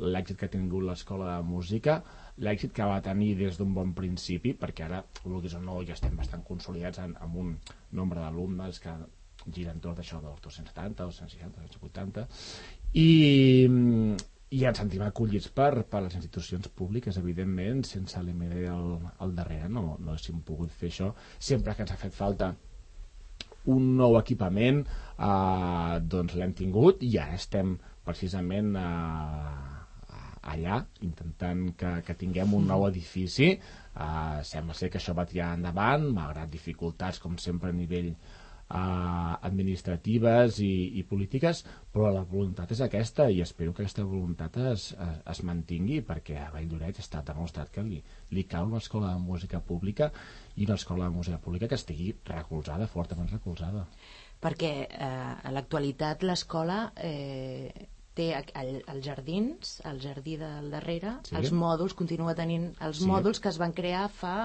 [0.00, 2.00] l'èxit que ha tingut l'escola de música,
[2.40, 6.16] l'èxit que va tenir des d'un bon principi, perquè ara, vulguis o no, ja estem
[6.16, 7.56] bastant consolidats en, amb un
[7.98, 8.94] nombre d'alumnes que
[9.48, 12.26] gira entorn d'això dels 270, 260, 280
[13.00, 13.06] i,
[14.50, 19.70] i ens sentim acollits per, per les institucions públiques evidentment, sense l'MD al, al darrere
[19.70, 21.12] no, no haguéssim pogut fer això.
[21.38, 22.52] Sempre que ens ha fet falta
[23.70, 29.69] un nou equipament eh, doncs l'hem tingut i ara estem precisament eh,
[30.42, 35.54] allà intentant que, que tinguem un nou edifici eh, sembla ser que això va tirar
[35.58, 38.14] endavant malgrat dificultats com sempre a nivell
[38.70, 44.56] eh, administratives i, i polítiques, però la voluntat és aquesta i espero que aquesta voluntat
[44.72, 48.00] es, es, es mantingui perquè a Valldorets està demostrat que li,
[48.30, 50.10] li cal una escola de música pública
[50.56, 53.86] i una escola de música pública que estigui recolzada, fortament recolzada.
[54.40, 57.68] Perquè eh, a l'actualitat l'escola eh,
[58.20, 61.34] té el- el- els jardins, el jardí del darrere, Sí.
[61.40, 63.06] els mòduls, continua tenint els Sí.
[63.08, 64.36] mòduls que es van crear fa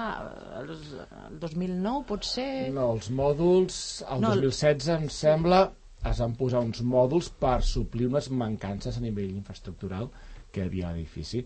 [0.60, 0.92] els,
[1.30, 2.70] el 2009, pot ser...
[2.72, 5.66] No, els mòduls, el No, el- 2016 em sembla
[6.06, 10.10] es van posar uns mòduls per suplir unes mancances a nivell infraestructural
[10.52, 11.44] que hi havia a l'edifici.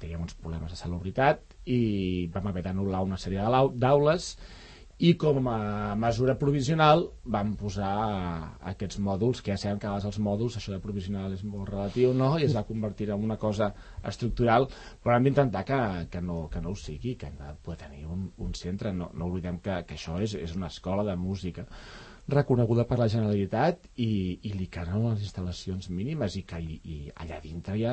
[0.00, 3.42] Teníem uns problemes de salubritat i vam haver d'anul·lar una sèrie
[3.78, 4.36] d'aules
[4.98, 7.02] i com a mesura provisional
[7.34, 7.90] vam posar
[8.70, 12.30] aquests mòduls, que ja sabem que els mòduls, això de provisional és molt relatiu, no?
[12.40, 13.68] i es va convertir en una cosa
[14.02, 14.68] estructural,
[15.04, 15.80] però hem d'intentar que,
[16.10, 19.10] que, no, que no ho sigui, que hem de poder tenir un, un centre, no,
[19.12, 21.66] no oblidem que, que això és, és una escola de música
[22.32, 26.96] reconeguda per la Generalitat i, i li calen les instal·lacions mínimes i que i, i
[27.22, 27.92] allà dintre hi ha,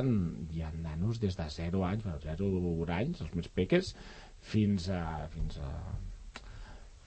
[0.55, 3.93] hi ha nanos des de 0 anys, bueno, 0 anys, els més peques,
[4.39, 5.03] fins a,
[5.35, 5.75] fins a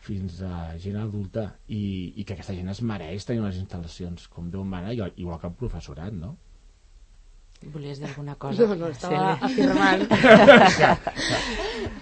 [0.07, 1.83] fins a gent adulta i,
[2.17, 5.51] i que aquesta gent es mereix tenir unes instal·lacions com Déu mana, igual igual que
[5.51, 6.37] el professorat, no?
[7.73, 8.67] Volies dir alguna cosa?
[8.69, 9.47] No, no, estava Cèlia?
[9.49, 10.03] afirmant.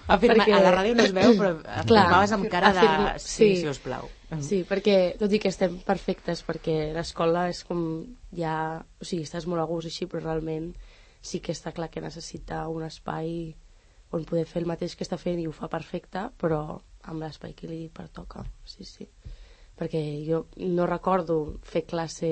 [0.07, 0.43] Afirma...
[0.43, 2.81] Perquè- A la ràdio no es veu, però afirmaves amb cara de...
[2.83, 3.61] afirma- Sí, sí.
[3.61, 4.09] si us plau.
[4.43, 7.81] Sí, perquè tot i que estem perfectes, perquè l'escola és com
[8.35, 8.55] ja...
[8.99, 10.73] O sigui, estàs molt a gust així, però realment
[11.25, 13.55] sí que està clar que necessita un espai
[14.11, 16.61] on poder fer el mateix que està fent i ho fa perfecte, però
[17.05, 18.45] amb l'espai que li pertoca.
[18.65, 19.07] Sí, sí.
[19.75, 22.31] Perquè jo no recordo fer classe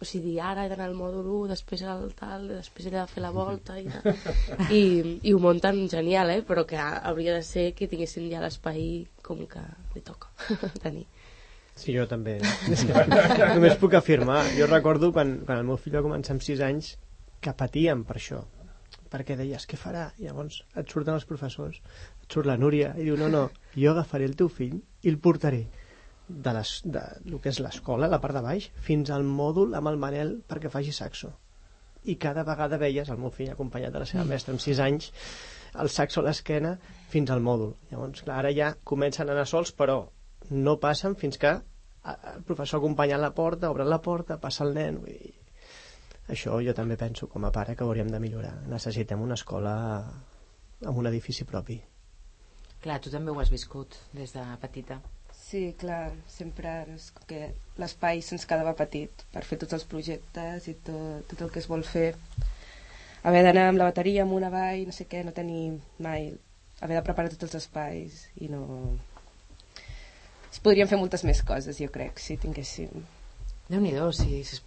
[0.00, 3.20] o sigui, ara he d'anar al mòdul 1, després al tal, després he de fer
[3.20, 3.84] la volta i,
[4.78, 4.82] i,
[5.28, 6.40] i ho munten genial, eh?
[6.46, 9.64] però que hauria de ser que tinguessin ja l'espai com que
[9.94, 10.32] li toca
[10.84, 11.04] tenir.
[11.76, 12.38] Sí, jo també.
[13.54, 14.42] Només puc afirmar.
[14.56, 16.94] Jo recordo quan, quan el meu fill va començar amb 6 anys
[17.40, 18.40] que patíem per això.
[19.10, 20.04] Perquè deies, què farà?
[20.22, 21.80] I llavors et surten els professors,
[22.22, 23.44] et surt la Núria i diu, no, no,
[23.74, 25.64] jo agafaré el teu fill i el portaré
[26.28, 29.90] de, les, de lo que és l'escola, la part de baix, fins al mòdul amb
[29.90, 31.32] el Manel perquè faci saxo.
[32.06, 35.10] I cada vegada veies el meu fill acompanyat de la seva mestra amb 6 anys,
[35.82, 36.76] el saxo a l'esquena
[37.10, 37.74] fins al mòdul.
[37.90, 39.98] Llavors, clar, ara ja comencen a anar sols, però
[40.50, 44.72] no passen fins que a- el professor acompanyant la porta, obre la porta, passa el
[44.78, 45.02] nen...
[45.02, 45.34] Vull dir,
[46.30, 48.56] això jo també penso com a pare que ho hauríem de millorar.
[48.70, 49.74] Necessitem una escola
[50.86, 51.80] amb un edifici propi.
[52.80, 55.00] Clar, tu també ho has viscut des de petita.
[55.36, 57.50] Sí, clar, sempre és que
[57.80, 61.68] l'espai se'ns quedava petit per fer tots els projectes i tot, tot el que es
[61.70, 62.12] vol fer.
[63.26, 66.30] Haver d'anar amb la bateria amunt avall, no sé què, no tenir mai...
[66.80, 68.62] Haver de preparar tots els espais i no...
[70.50, 73.04] Es podrien fer moltes més coses, jo crec, si tinguéssim...
[73.70, 74.62] Déu-n'hi-do, si, si,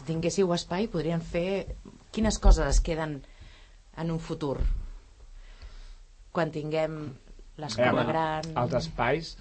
[0.00, 1.76] si tinguéssiu espai podrien fer...
[2.10, 3.20] Quines coses es queden
[4.02, 4.56] en un futur?
[6.34, 6.96] Quan tinguem
[7.60, 8.48] l'escola Eh, gran...
[8.64, 9.34] Els espais,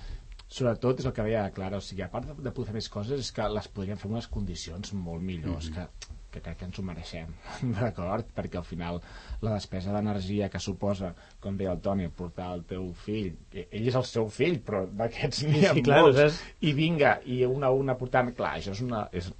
[0.45, 2.77] sobretot, és el que deia la Clara, o sigui, a part de, de poder fer
[2.77, 5.87] més coses, és que les podríem fer en unes condicions molt millors, que,
[6.29, 7.31] que crec que ens ho mereixem,
[7.77, 8.29] d'acord?
[8.35, 8.99] Perquè al final
[9.45, 11.11] la despesa d'energia que suposa,
[11.41, 14.85] com deia el Toni, portar el teu fill, que ell és el seu fill, però
[14.87, 16.41] d'aquests n'hi ha Sí, clar, molts, saps?
[16.65, 19.31] i vinga, i una a una portant, clar, això és una, és,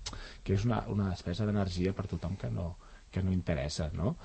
[0.43, 2.71] que és una, una despesa d'energia per tothom que no,
[3.11, 4.15] que no interessa, no?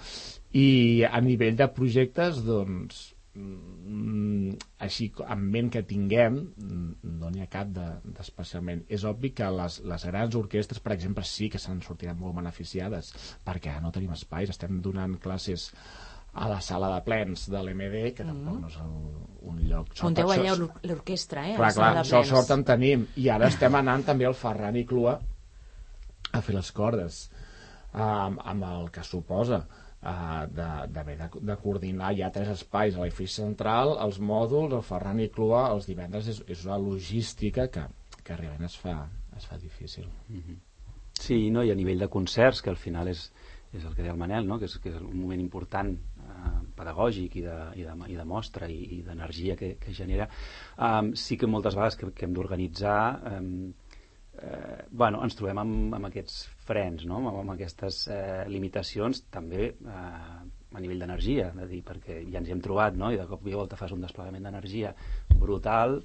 [0.54, 7.42] I a nivell de projectes, doncs, així co- en ment que tinguem, mm, no n'hi
[7.42, 8.84] ha cap de- d'especialment.
[8.88, 13.12] És obvi que les, les grans orquestres, per exemple, sí que se'n sortiran molt beneficiades,
[13.44, 15.72] perquè no tenim espais, estem donant classes
[16.34, 18.94] a la sala de plens de l'MD, que tampoc no és el,
[19.50, 19.92] un lloc...
[19.94, 21.54] Sort- allà l'orquestra, eh?
[21.56, 23.06] Clar, clar, de això sort en tenim.
[23.16, 25.20] I ara estem anant també al Ferran i Clua
[26.32, 27.30] a fer les cordes,
[27.92, 33.40] amb, amb el que suposa uh, d'haver de, de, coordinar ja tres espais a l'edifici
[33.40, 37.86] central, els mòduls, el Ferran i Clua, els divendres és, és una logística que,
[38.20, 38.98] que realment es fa,
[39.36, 40.08] es fa difícil.
[41.20, 41.64] Sí, no?
[41.64, 43.30] i a nivell de concerts, que al final és,
[43.72, 44.58] és el que deia el Manel, no?
[44.60, 48.26] que, és, que és un moment important eh, pedagògic i de, i de, i de
[48.28, 50.28] mostra i, i d'energia que, que genera,
[50.76, 52.98] um, sí que moltes vegades que, que hem d'organitzar
[53.38, 53.54] um,
[54.44, 57.20] eh, bueno, ens trobem amb, amb aquests frens, no?
[57.22, 60.04] amb, amb aquestes eh, limitacions també eh,
[60.74, 63.12] a nivell d'energia, de dir, perquè ja ens hi hem trobat, no?
[63.14, 64.94] i de cop i volta fas un desplegament d'energia
[65.38, 66.00] brutal,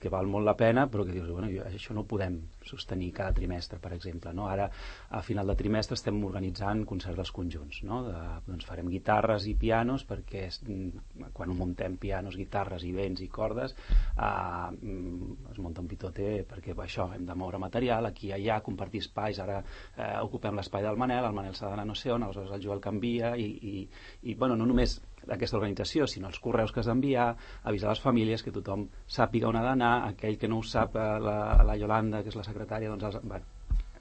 [0.00, 3.10] que val molt la pena, però que dius, bueno, jo, això no ho podem sostenir
[3.16, 4.32] cada trimestre, per exemple.
[4.36, 4.46] No?
[4.50, 4.68] Ara,
[5.10, 7.80] a final de trimestre, estem organitzant concerts dels conjunts.
[7.88, 8.02] No?
[8.06, 8.14] De,
[8.46, 13.74] doncs farem guitarres i pianos, perquè mm, quan muntem pianos, guitarres i vents i cordes,
[14.14, 18.60] eh, mm, es munta un pitote, perquè això, hem de moure material, aquí i allà,
[18.62, 22.22] compartir espais, ara eh, ocupem l'espai del Manel, el Manel s'ha d'anar no sé on,
[22.22, 23.88] aleshores el Joel canvia, i, i,
[24.30, 25.00] i bueno, no només
[25.30, 27.30] aquesta organització, sinó els correus que has d'enviar,
[27.64, 31.18] avisar les famílies que tothom sàpiga on ha d'anar, aquell que no ho sap, eh,
[31.20, 33.44] la, la Yolanda, que és la secretària, doncs els, bueno,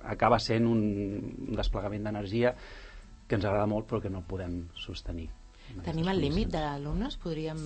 [0.04, 0.82] acaba sent un,
[1.48, 2.56] un desplegament d'energia
[3.28, 5.30] que ens agrada molt però que no podem sostenir.
[5.74, 6.74] en Tenim el límit condicions.
[6.84, 7.16] d'alumnes?
[7.24, 7.62] Podríem...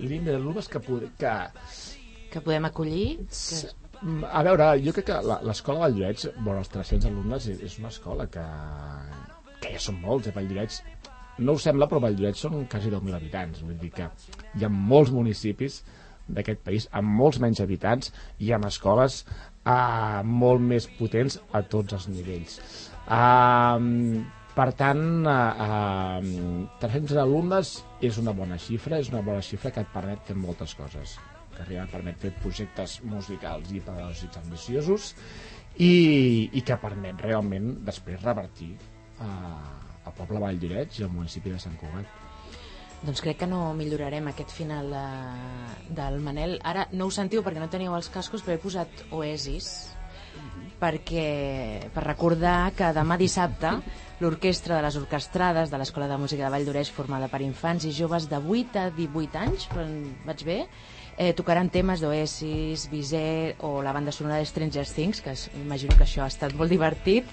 [0.00, 1.34] Límit d'alumnes que, pod- que,
[2.32, 3.18] que podem acollir?
[3.28, 3.76] Que...
[4.32, 8.24] A veure, jo crec que la- l'escola Valldoreix, bueno, els 300 alumnes, és, una escola
[8.32, 8.44] que,
[9.60, 10.78] que ja són molts, eh, Valldoreix.
[11.40, 13.62] No ho sembla, però Valldoreix són quasi 10.000 habitants.
[13.64, 14.08] Vull dir que
[14.58, 15.80] hi ha molts municipis
[16.30, 21.96] d'aquest país amb molts menys habitants i amb escoles uh, molt més potents a tots
[21.96, 22.60] els nivells.
[23.06, 24.22] Uh,
[24.54, 27.74] per tant, uh, uh, 300 alumnes
[28.06, 31.18] és una bona xifra, és una bona xifra que et permet fer moltes coses
[31.60, 35.12] que realment permet fer projectes musicals i pedagògics ambiciosos
[35.76, 38.72] i, i que permet realment després revertir
[39.20, 42.18] uh, el poble Valldoreix i el municipi de Sant Cugat.
[43.00, 45.06] Doncs crec que no millorarem aquest final de,
[45.96, 46.58] del Manel.
[46.68, 49.70] Ara no ho sentiu perquè no teníeu els cascos, però he posat Oasis
[50.80, 53.72] perquè, per recordar que demà dissabte
[54.20, 58.28] l'orquestra de les orquestrades de l'Escola de Música de Valldoreix formada per infants i joves
[58.30, 59.86] de 8 a 18 anys, però
[60.26, 60.58] vaig bé,
[61.20, 65.92] eh, tocaran temes d'Oasis, Bizet o la banda sonora de Stranger Things, que es, imagino
[65.98, 67.28] que això ha estat molt divertit,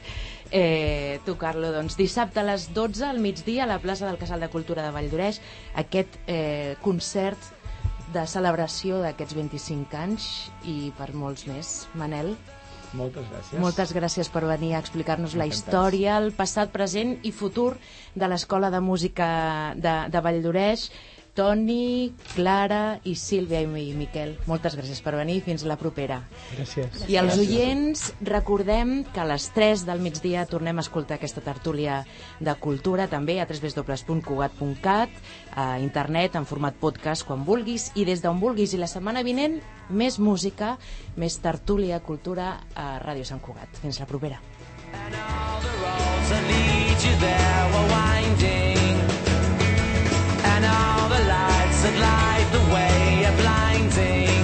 [0.51, 4.51] eh, tocar-lo doncs, dissabte a les 12 al migdia a la plaça del Casal de
[4.51, 5.39] Cultura de Valldoreix,
[5.79, 7.39] aquest eh, concert
[8.11, 10.27] de celebració d'aquests 25 anys
[10.67, 11.73] i per molts més.
[11.95, 12.35] Manel,
[12.95, 13.59] Moltes gràcies.
[13.59, 17.77] moltes gràcies per venir a explicar-nos la història, el passat, present i futur
[18.15, 19.27] de l'Escola de Música
[19.75, 20.89] de, de Valldoreix.
[21.37, 25.37] Toni, Clara i Sílvia i Mi- Miquel, moltes gràcies per venir.
[25.45, 26.23] Fins la propera.
[26.57, 27.03] Gràcies.
[27.07, 31.99] I als oients recordem que a les 3 del migdia tornem a escoltar aquesta tertúlia
[32.41, 35.09] de cultura també a www.cugat.cat
[35.55, 39.59] a internet en format podcast quan vulguis i des d'on vulguis i la setmana vinent
[39.89, 40.77] més música,
[41.15, 43.69] més tertúlia cultura a Ràdio Sant Cugat.
[43.81, 44.41] Fins la propera.
[44.91, 48.86] roads that lead you there were winding,
[50.57, 54.36] and all the lights that light the way are blinding.